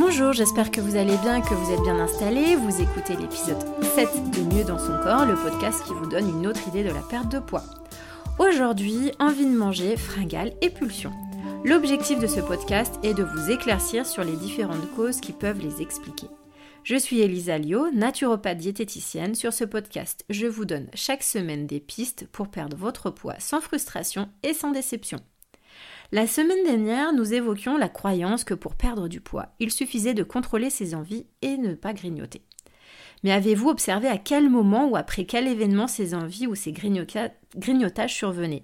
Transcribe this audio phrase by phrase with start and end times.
[0.00, 2.54] Bonjour, j'espère que vous allez bien, que vous êtes bien installés.
[2.54, 6.46] Vous écoutez l'épisode 7 de Mieux dans son corps, le podcast qui vous donne une
[6.46, 7.64] autre idée de la perte de poids.
[8.38, 11.12] Aujourd'hui, envie de manger, fringales et pulsions.
[11.64, 15.82] L'objectif de ce podcast est de vous éclaircir sur les différentes causes qui peuvent les
[15.82, 16.28] expliquer.
[16.84, 19.34] Je suis Elisa Lio, naturopathe diététicienne.
[19.34, 23.60] Sur ce podcast, je vous donne chaque semaine des pistes pour perdre votre poids sans
[23.60, 25.18] frustration et sans déception.
[26.10, 30.22] La semaine dernière, nous évoquions la croyance que pour perdre du poids, il suffisait de
[30.22, 32.40] contrôler ses envies et ne pas grignoter.
[33.22, 38.14] Mais avez-vous observé à quel moment ou après quel événement ces envies ou ces grignotages
[38.14, 38.62] survenaient?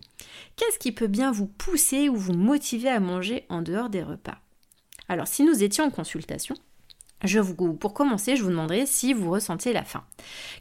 [0.57, 4.39] Qu'est-ce qui peut bien vous pousser ou vous motiver à manger en dehors des repas?
[5.09, 6.55] Alors si nous étions en consultation,
[7.79, 10.05] pour commencer, je vous demanderai si vous ressentez la faim.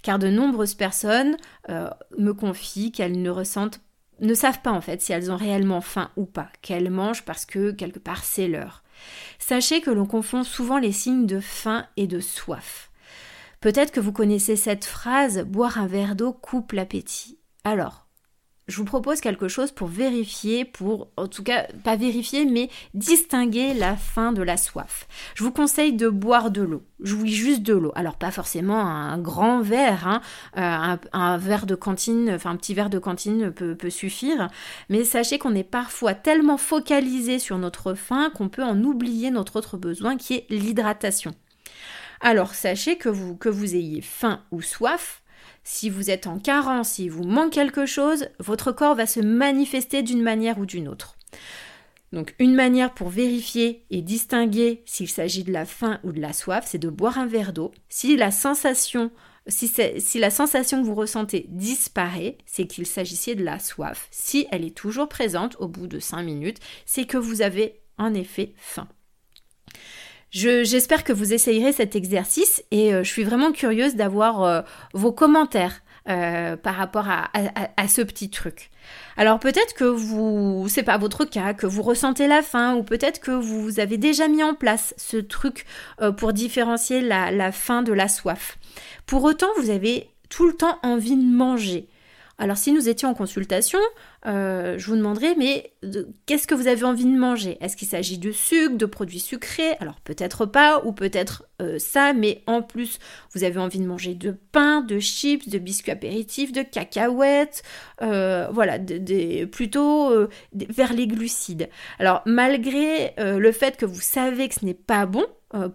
[0.01, 1.37] Car de nombreuses personnes
[1.69, 3.81] euh, me confient qu'elles ne ressentent
[4.19, 7.45] ne savent pas en fait si elles ont réellement faim ou pas, qu'elles mangent parce
[7.45, 8.83] que quelque part c'est l'heure.
[9.39, 12.91] Sachez que l'on confond souvent les signes de faim et de soif.
[13.59, 17.39] Peut-être que vous connaissez cette phrase boire un verre d'eau coupe l'appétit.
[17.63, 18.02] Alors,
[18.67, 23.73] je vous propose quelque chose pour vérifier, pour en tout cas pas vérifier, mais distinguer
[23.73, 25.07] la faim de la soif.
[25.35, 26.83] Je vous conseille de boire de l'eau.
[27.01, 27.91] Je vous juste de l'eau.
[27.95, 30.21] Alors pas forcément un grand verre, hein.
[30.57, 34.49] euh, un, verre de cantine, enfin un petit verre de cantine peut, peut suffire.
[34.87, 39.57] Mais sachez qu'on est parfois tellement focalisé sur notre faim qu'on peut en oublier notre
[39.57, 41.33] autre besoin qui est l'hydratation.
[42.21, 45.22] Alors sachez que vous, que vous ayez faim ou soif,
[45.63, 50.03] si vous êtes en carence, si vous manque quelque chose, votre corps va se manifester
[50.03, 51.17] d'une manière ou d'une autre.
[52.11, 56.31] Donc une manière pour vérifier et distinguer s'il s'agit de la faim ou de la
[56.31, 57.71] soif, c'est de boire un verre d'eau.
[57.89, 59.11] Si la sensation
[59.47, 64.07] si, si, la sensation que vous ressentez disparaît, c'est qu'il s'agissait de la soif.
[64.09, 68.13] Si elle est toujours présente au bout de 5 minutes, c'est que vous avez en
[68.13, 68.87] effet faim.
[70.33, 74.61] J'espère que vous essayerez cet exercice et euh, je suis vraiment curieuse d'avoir euh,
[74.95, 78.71] vos commentaires euh, par rapport à, ce petit truc.
[79.15, 83.19] Alors peut-être que vous, c'est pas votre cas, que vous ressentez la faim ou peut-être
[83.19, 85.65] que vous avez déjà mis en place ce truc
[86.17, 88.57] pour différencier la, la faim de la soif.
[89.05, 91.87] Pour autant, vous avez tout le temps envie de manger.
[92.43, 93.79] Alors si nous étions en consultation,
[94.25, 95.71] euh, je vous demanderais, mais
[96.25, 97.57] qu'est-ce que vous avez envie de manger?
[97.61, 99.77] Est-ce qu'il s'agit de sucre, de produits sucrés?
[99.79, 102.99] Alors peut-être pas, ou peut-être euh, ça, mais en plus,
[103.33, 107.63] vous avez envie de manger de pain, de chips, de biscuits apéritifs, de cacahuètes,
[108.01, 108.77] euh, voilà,
[109.49, 110.11] plutôt
[110.51, 111.69] vers les glucides.
[111.97, 115.25] Alors malgré le fait que vous savez que ce n'est pas bon,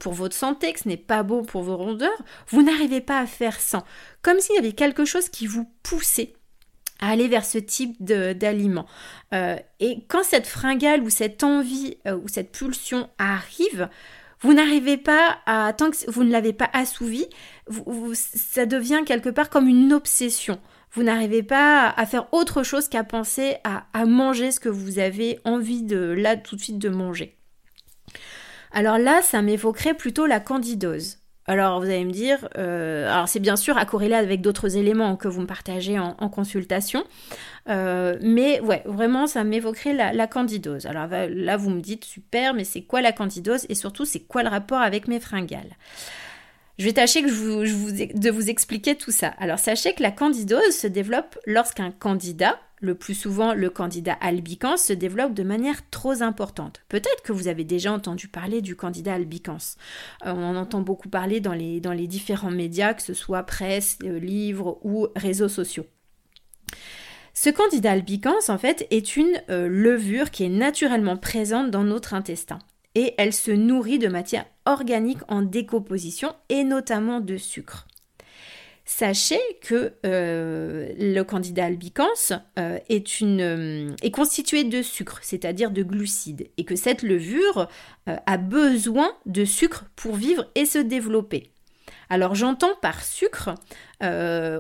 [0.01, 3.27] pour votre santé, que ce n'est pas bon pour vos rondeurs, vous n'arrivez pas à
[3.27, 3.85] faire sans.
[4.21, 6.35] Comme s'il y avait quelque chose qui vous poussait
[7.01, 8.87] à aller vers ce type d'aliments.
[9.33, 13.89] Euh, et quand cette fringale ou cette envie euh, ou cette pulsion arrive,
[14.41, 17.27] vous n'arrivez pas à, tant que vous ne l'avez pas assouvi,
[18.15, 20.61] ça devient quelque part comme une obsession.
[20.93, 24.99] Vous n'arrivez pas à faire autre chose qu'à penser à, à manger ce que vous
[24.99, 27.37] avez envie de là tout de suite de manger.
[28.73, 31.18] Alors là, ça m'évoquerait plutôt la candidose.
[31.49, 35.17] Alors vous allez me dire, euh, alors c'est bien sûr à corréler avec d'autres éléments
[35.17, 37.05] que vous me partagez en, consultation,
[37.71, 40.85] euh, mais ouais, vraiment ça m'évoquerait la, candidose.
[40.85, 44.43] Alors là vous me dites super, mais c'est quoi la candidose et surtout c'est quoi
[44.43, 45.79] le rapport avec mes fringales?
[46.79, 49.29] Je vais tâcher que je vous, de vous expliquer tout ça.
[49.39, 54.77] Alors sachez que la candidose se développe lorsqu'un candidat, le plus souvent le candidat albicans,
[54.77, 56.83] se développe de manière trop importante.
[56.89, 59.59] Peut-être que vous avez déjà entendu parler du candidat albicans.
[60.27, 64.19] Euh, on en entend beaucoup parler dans les, différents médias, que ce soit presse, euh,
[64.19, 65.87] livres ou réseaux sociaux.
[67.35, 72.15] Ce candidat albicans, en fait, est une euh, levure qui est naturellement présente dans notre
[72.15, 72.59] intestin
[72.95, 77.87] et elle se nourrit de matière organique en décomposition et notamment de sucre.
[78.91, 82.07] Sachez que euh, le candidat albicans
[82.59, 87.69] euh, euh, est, constitué de sucre, c'est-à-dire de glucides, et que cette levure
[88.07, 91.53] a besoin de sucre pour vivre et se développer.
[92.09, 93.51] Alors j'entends par sucre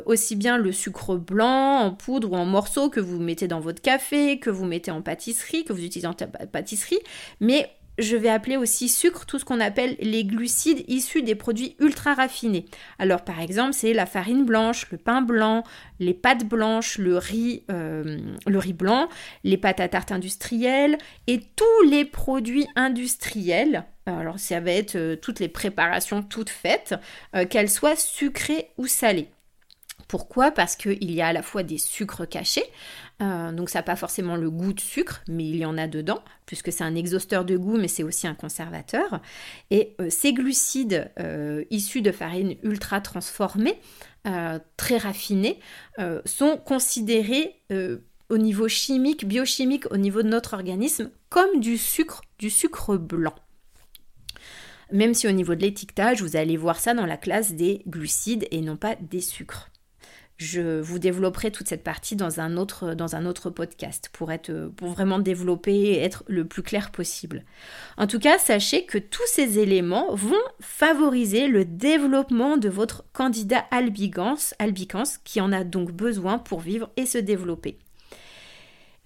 [0.04, 3.80] aussi bien le sucre blanc en poudre ou en morceaux que vous mettez dans votre
[3.80, 7.00] café, que vous mettez en pâtisserie, que vous utilisez en pâtisserie,
[7.40, 11.76] mais je vais appeler aussi sucre tout ce qu'on appelle les glucides issus des produits
[11.80, 12.66] ultra raffinés.
[12.98, 15.64] Alors par exemple, c'est la farine blanche, le pain blanc,
[15.98, 19.08] les pâtes blanches, le riz, euh, blanc,
[19.44, 23.84] les pâtes à tarte industrielles et tous les produits industriels.
[24.06, 26.94] Alors ça va être euh, toutes les préparations toutes faites,
[27.34, 29.28] euh, qu'elles soient sucrées ou salées.
[30.06, 30.50] Pourquoi?
[30.52, 32.64] Parce qu'il y a à la fois des sucres cachés,
[33.20, 35.86] euh, donc ça n'a pas forcément le goût de sucre, mais il y en a
[35.86, 39.20] dedans, puisque c'est un exhausteur de goût, mais c'est aussi un conservateur.
[39.70, 43.78] Et euh, ces glucides euh, issus de farine ultra transformée,
[44.76, 45.58] très raffinés,
[46.26, 47.62] sont considérés
[48.28, 53.34] au niveau chimique, biochimique, au niveau de notre organisme, comme du sucre, du sucre blanc.
[54.92, 58.46] Même si au niveau de l'étiquetage, vous allez voir ça dans la classe des glucides
[58.50, 59.70] et non pas des sucres.
[60.38, 65.98] Je vous développerai toute cette partie dans un autre, podcast pour, être, vraiment développer et
[65.98, 67.44] être le plus clair possible.
[67.96, 73.64] En tout cas, sachez que tous ces éléments vont favoriser le développement de votre candidat
[73.72, 77.78] albicans, albicans qui en a donc besoin pour vivre et se développer.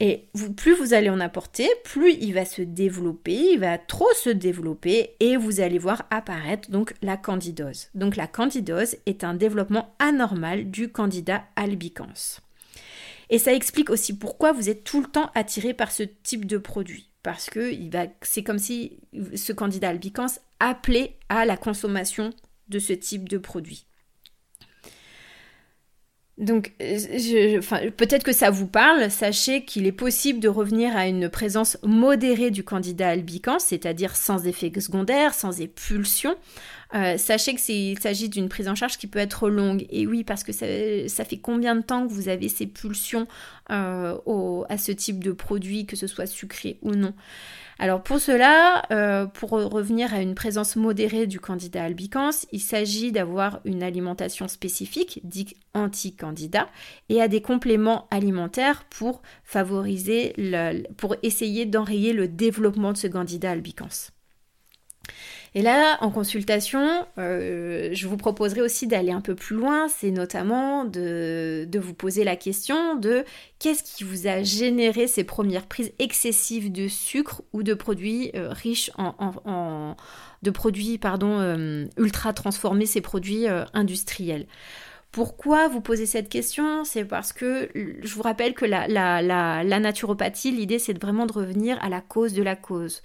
[0.00, 4.30] Et plus vous allez en apporter, plus il va se développer, il va trop se
[4.30, 7.88] développer et vous allez voir apparaître donc la candidose.
[7.94, 12.40] Donc la candidose est un développement anormal du candidat albicans.
[13.30, 16.58] Et ça explique aussi pourquoi vous êtes tout le temps attiré par ce type de
[16.58, 17.08] produit.
[17.22, 17.72] Parce que
[18.22, 18.98] c'est comme si
[19.36, 20.26] ce candidat albicans
[20.58, 22.30] appelait à la consommation
[22.68, 23.86] de ce type de produit.
[26.42, 29.10] Donc, peut-être que ça vous parle.
[29.10, 34.44] Sachez qu'il est possible de revenir à une présence modérée du candidat albicans, c'est-à-dire sans
[34.46, 36.34] effet secondaire, sans épulsion.
[36.94, 39.86] Euh, sachez qu'il s'agit d'une prise en charge qui peut être longue.
[39.90, 43.28] Et oui, parce que ça, fait combien de temps que vous avez ces pulsions
[43.70, 44.16] euh,
[44.68, 47.14] à ce type de produit, que ce soit sucré ou non?
[47.82, 53.10] Alors pour cela, euh, pour revenir à une présence modérée du candidat albicans, il s'agit
[53.10, 56.68] d'avoir une alimentation spécifique, dit anti-candidat,
[57.08, 60.32] et à des compléments alimentaires pour favoriser,
[60.96, 64.12] pour essayer d'enrayer le développement de ce candidat albicans.
[65.54, 70.10] Et là, en consultation, euh, je vous proposerai aussi d'aller un peu plus loin, c'est
[70.10, 73.24] notamment de, vous poser la question de
[73.58, 78.48] qu'est-ce qui vous a généré ces premières prises excessives de sucre ou de produits euh,
[78.50, 79.94] riches en,
[80.42, 84.46] de produits pardon euh, ultra transformés, ces produits industriels.
[85.10, 86.84] Pourquoi vous posez cette question?
[86.84, 91.76] C'est parce que je vous rappelle que la, la naturopathie, l'idée c'est vraiment de revenir
[91.82, 93.02] à la cause de la cause.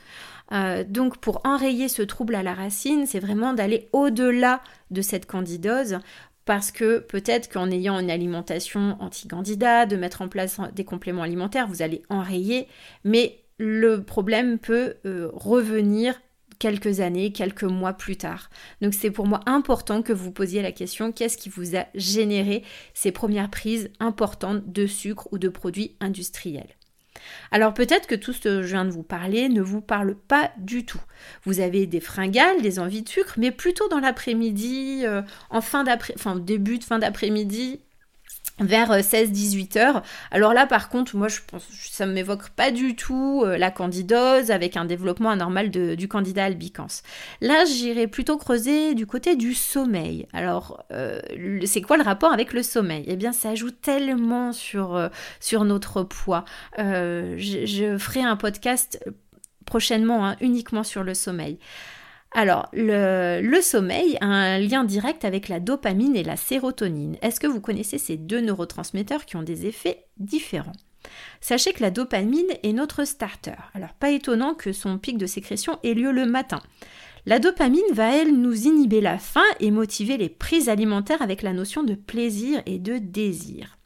[0.51, 4.61] Euh, donc pour enrayer ce trouble à la racine, c'est vraiment d'aller au-delà
[4.91, 5.99] de cette candidose
[6.45, 11.67] parce que peut-être qu'en ayant une alimentation anti-candida, de mettre en place des compléments alimentaires,
[11.67, 12.67] vous allez enrayer,
[13.03, 16.15] mais le problème peut euh, revenir
[16.57, 18.49] quelques années, quelques mois plus tard.
[18.81, 22.63] Donc c'est pour moi important que vous posiez la question qu'est-ce qui vous a généré
[22.93, 26.77] ces premières prises importantes de sucre ou de produits industriels?
[27.51, 30.51] Alors peut-être que tout ce que je viens de vous parler ne vous parle pas
[30.57, 31.01] du tout.
[31.43, 35.83] Vous avez des fringales, des envies de sucre, mais plutôt dans l'après-midi, euh, en fin
[35.83, 37.81] d'après, enfin début de fin d'après-midi,
[38.59, 40.03] vers 16-18 euh, heures.
[40.31, 43.71] Alors là, par contre, moi, je pense, ça ne m'évoque pas du tout euh, la
[43.71, 46.87] candidose avec un développement anormal du candidat albicans.
[47.41, 50.27] Là, j'irai plutôt creuser du côté du sommeil.
[50.33, 51.19] Alors, euh,
[51.65, 53.03] c'est quoi le rapport avec le sommeil?
[53.07, 56.45] Eh bien, ça joue tellement sur, sur notre poids.
[56.77, 59.03] Je, ferai un podcast
[59.65, 61.59] prochainement hein, uniquement sur le sommeil.
[62.31, 67.17] Alors, le, sommeil a un lien direct avec la dopamine et la sérotonine.
[67.21, 70.73] Est-ce que vous connaissez ces deux neurotransmetteurs qui ont des effets différents?
[71.39, 73.55] Sachez que la dopamine est notre starter.
[73.73, 76.61] Alors, pas étonnant que son pic de sécrétion ait lieu le matin.
[77.25, 81.53] La dopamine va, elle, nous inhiber la faim et motiver les prises alimentaires avec la
[81.53, 83.77] notion de plaisir et de désir.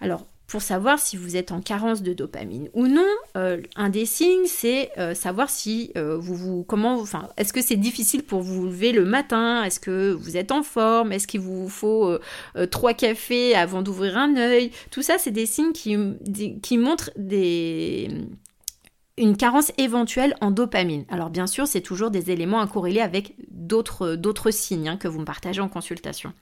[0.00, 3.06] Alors, pour savoir si vous êtes en carence de dopamine ou non.
[3.36, 7.60] Euh, un des signes, c'est euh, savoir si euh, vous vous comment enfin est-ce que
[7.60, 11.40] c'est difficile pour vous lever le matin, est-ce que vous êtes en forme, est-ce qu'il
[11.40, 12.18] vous faut
[12.70, 14.72] trois cafés avant d'ouvrir un œil?
[14.90, 17.10] Tout ça, c'est des signes qui, montrent
[19.18, 21.04] une carence éventuelle en dopamine.
[21.10, 25.20] Alors bien sûr, c'est toujours des éléments à corréler avec d'autres signes hein, que vous
[25.20, 26.32] me partagez en consultation.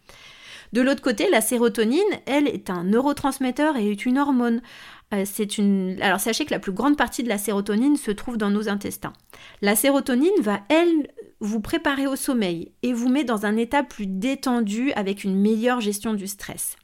[0.73, 4.61] De l'autre côté, la sérotonine, elle, est un neurotransmetteur et est une hormone.
[5.15, 5.25] Euh,
[5.59, 5.99] une...
[6.01, 9.13] Alors sachez que la plus grande partie de la sérotonine se trouve dans nos intestins.
[9.63, 11.09] La sérotonine va, elle,
[11.41, 15.81] vous préparer au sommeil et vous met dans un état plus détendu avec une meilleure
[15.81, 16.77] gestion du stress.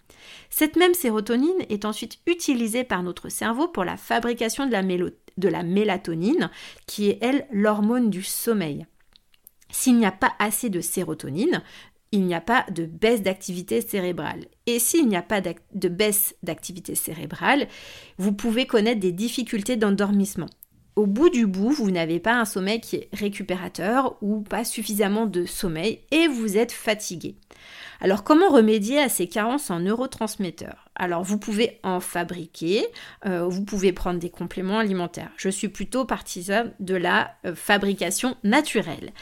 [0.50, 6.50] Cette même sérotonine est ensuite utilisée par notre cerveau pour la fabrication de la mélatonine,
[6.86, 8.86] qui est, elle, l'hormone du sommeil.
[9.70, 11.62] S'il n'y a pas assez de sérotonine,
[12.12, 14.44] il n'y a pas de baisse d'activité cérébrale.
[14.66, 17.66] Et s'il n'y a pas de baisse d'activité cérébrale,
[18.18, 20.48] vous pouvez connaître des difficultés d'endormissement.
[20.94, 25.24] au bout du bout, vous n'avez pas un sommeil qui est récupérateur ou pas suffisamment
[25.24, 27.36] de sommeil et vous êtes fatigué.
[28.04, 30.88] Alors comment remédier à ces carences en neurotransmetteurs?
[30.96, 32.84] Alors vous pouvez en fabriquer,
[33.26, 35.30] euh, vous pouvez prendre des compléments alimentaires.
[35.36, 39.12] Je suis plutôt partisan de la euh, fabrication naturelle.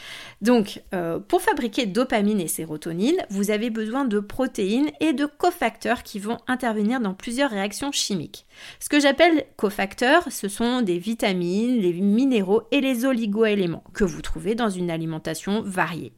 [0.41, 6.01] Donc euh, pour fabriquer dopamine et sérotonine, vous avez besoin de protéines et de cofacteurs
[6.01, 8.47] qui vont intervenir dans plusieurs réactions chimiques.
[8.79, 14.23] Ce que j'appelle cofacteurs, ce sont des vitamines, les minéraux et les oligoéléments que vous
[14.23, 16.13] trouvez dans une alimentation variée.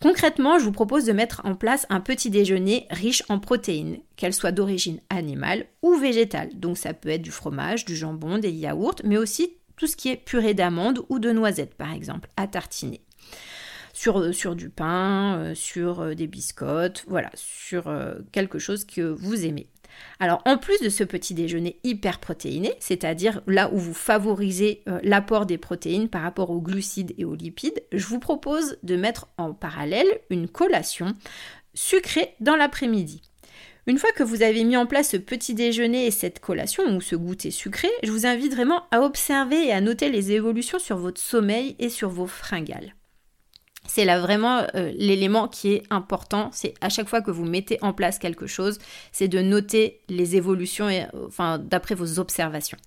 [0.00, 4.34] Concrètement, je vous propose de mettre en place un petit déjeuner riche en protéines, qu'elles
[4.34, 6.50] soient d'origine animale ou végétale.
[6.54, 10.10] Donc ça peut être du fromage, du jambon, des yaourts, mais aussi tout ce qui
[10.10, 13.00] est purée d'amandes ou de noisettes par exemple, à tartiner.
[13.92, 17.92] Sur, euh, sur du pain, euh, sur euh, des biscottes, voilà, sur
[18.30, 19.66] quelque chose que vous aimez.
[20.20, 24.98] Alors en plus de ce petit déjeuner hyper protéiné, c'est-à-dire là où vous favorisez euh,
[25.02, 29.28] l'apport des protéines par rapport aux glucides et aux lipides, je vous propose de mettre
[29.38, 31.14] en parallèle une collation
[31.74, 33.22] sucrée dans l'après-midi.
[33.86, 37.00] Une fois que vous avez mis en place ce petit déjeuner et cette collation ou
[37.00, 40.98] ce goûter sucré, je vous invite vraiment à observer et à noter les évolutions sur
[40.98, 42.94] votre sommeil et sur vos fringales.
[43.88, 46.50] C'est là vraiment euh, l'élément qui est important.
[46.52, 48.78] C'est à chaque fois que vous mettez en place quelque chose,
[49.12, 52.78] c'est de noter les évolutions euh, enfin, d'après vos observations.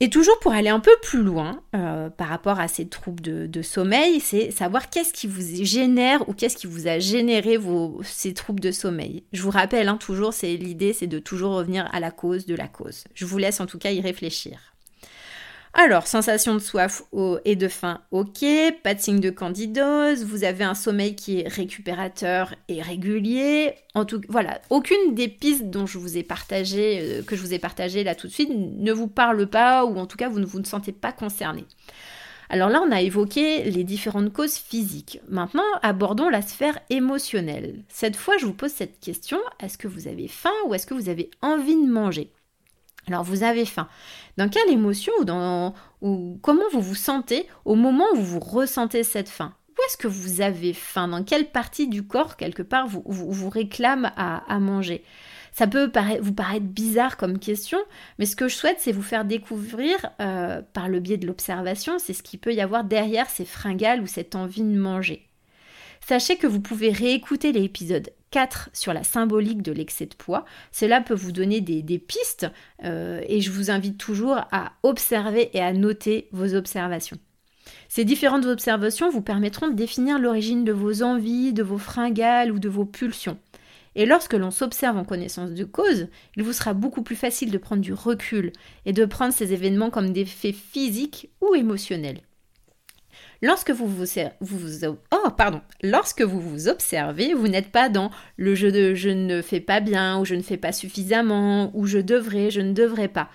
[0.00, 3.62] Et toujours pour aller un peu plus loin euh, par rapport à ces troubles de,
[3.62, 7.58] sommeil, c'est savoir qu'est-ce qui vous génère ou qu'est-ce qui vous a généré
[8.04, 9.24] ces troubles de sommeil.
[9.32, 12.54] Je vous rappelle, hein, toujours, c'est l'idée, c'est de toujours revenir à la cause de
[12.54, 13.04] la cause.
[13.14, 14.60] Je vous laisse en tout cas y réfléchir.
[15.80, 17.04] Alors, sensation de soif
[17.44, 18.44] et de faim, ok.
[18.82, 20.24] Pas de signe de candidose.
[20.24, 23.74] Vous avez un sommeil qui est récupérateur et régulier.
[23.94, 27.54] En tout, voilà, aucune des pistes dont je vous ai partagé, euh, que je vous
[27.54, 30.40] ai partagé là tout de suite, ne vous parle pas ou en tout cas vous
[30.40, 31.64] ne vous ne sentez pas concerné.
[32.50, 35.20] Alors là, on a évoqué les différentes causes physiques.
[35.28, 37.84] Maintenant, abordons la sphère émotionnelle.
[37.88, 40.94] Cette fois, je vous pose cette question est-ce que vous avez faim ou est-ce que
[40.94, 42.32] vous avez envie de manger?
[43.08, 43.88] Alors vous avez faim.
[44.36, 45.74] Dans quelle émotion ou, dans,
[46.42, 49.54] comment vous vous sentez au moment où vous ressentez cette faim?
[49.70, 51.08] Où est-ce que vous avez faim?
[51.08, 55.04] Dans quelle partie du corps, quelque part, vous vous, réclame à, manger?
[55.52, 57.78] Ça peut vous paraître bizarre comme question,
[58.18, 61.98] mais ce que je souhaite, c'est vous faire découvrir, euh, par le biais de l'observation,
[61.98, 65.28] c'est ce qu'il peut y avoir derrière ces fringales ou cette envie de manger.
[66.06, 70.44] Sachez que vous pouvez réécouter l'épisode 4 sur la symbolique de l'excès de poids.
[70.72, 72.46] Cela peut vous donner des, pistes
[72.84, 77.18] euh, et je vous invite toujours à observer et à noter vos observations.
[77.88, 82.58] Ces différentes observations vous permettront de définir l'origine de vos envies, de vos fringales ou
[82.58, 83.38] de vos pulsions.
[83.94, 87.58] Et lorsque l'on s'observe en connaissance de cause, il vous sera beaucoup plus facile de
[87.58, 88.52] prendre du recul
[88.86, 92.20] et de prendre ces événements comme des faits physiques ou émotionnels.
[93.40, 94.04] Lorsque vous vous,
[95.12, 95.30] oh,
[95.82, 99.78] lorsque vous vous observez, vous n'êtes pas dans le jeu de je ne fais pas
[99.78, 103.30] bien ou je ne fais pas suffisamment ou je devrais, je ne devrais pas.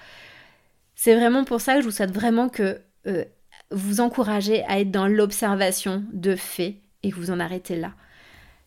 [0.96, 3.24] C'est vraiment pour ça que je vous souhaite vraiment que euh,
[3.72, 7.94] vous encouragez à être dans l'observation de faits et que vous en arrêtez là.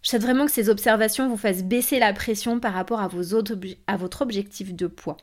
[0.03, 3.11] Je souhaite vraiment que ces observations vous fassent baisser la pression par rapport à,
[3.87, 5.17] à votre objectif de poids.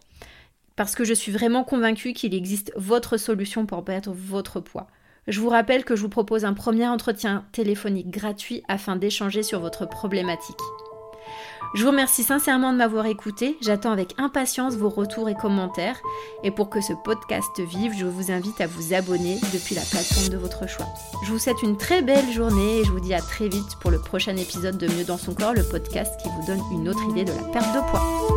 [0.75, 4.87] Parce que je suis vraiment convaincue qu'il existe votre solution pour perdre votre poids.
[5.27, 9.59] Je vous rappelle que je vous propose un premier entretien téléphonique gratuit afin d'échanger sur
[9.59, 10.57] votre problématique.
[11.75, 13.57] Je vous remercie sincèrement de m'avoir écouté.
[13.61, 15.99] J'attends avec impatience vos retours et commentaires.
[16.43, 20.29] Et pour que ce podcast vive, je vous invite à vous abonner depuis la plateforme
[20.29, 20.87] de votre choix.
[21.25, 23.89] Je vous souhaite une très belle journée et je vous dis à très vite pour
[23.89, 27.03] le prochain épisode de Mieux dans son corps, le podcast qui vous donne une autre
[27.09, 28.32] idée de la perte de poids.